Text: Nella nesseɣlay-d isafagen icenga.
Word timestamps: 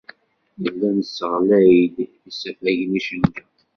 Nella 0.61 0.87
nesseɣlay-d 0.97 1.95
isafagen 2.29 2.97
icenga. 2.99 3.43